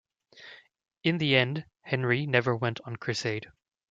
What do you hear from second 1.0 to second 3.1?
In the end, Henry never went on